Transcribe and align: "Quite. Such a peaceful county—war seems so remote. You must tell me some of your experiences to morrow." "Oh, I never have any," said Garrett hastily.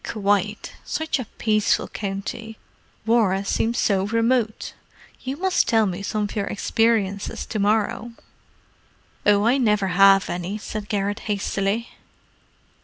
"Quite. 0.03 0.73
Such 0.83 1.19
a 1.19 1.27
peaceful 1.37 1.87
county—war 1.87 3.43
seems 3.43 3.77
so 3.77 4.07
remote. 4.07 4.73
You 5.21 5.37
must 5.37 5.67
tell 5.67 5.85
me 5.85 6.01
some 6.01 6.23
of 6.23 6.35
your 6.35 6.47
experiences 6.47 7.45
to 7.45 7.59
morrow." 7.59 8.13
"Oh, 9.27 9.45
I 9.45 9.59
never 9.59 9.89
have 9.89 10.27
any," 10.27 10.57
said 10.57 10.89
Garrett 10.89 11.19
hastily. 11.29 11.89